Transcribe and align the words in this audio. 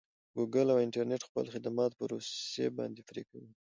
ګوګل 0.35 0.67
او 0.73 0.77
انټرنټ 0.85 1.21
خپل 1.29 1.45
خدمات 1.53 1.91
په 1.95 2.03
روسې 2.11 2.65
باندې 2.77 3.01
پري 3.09 3.23
کوي. 3.29 3.49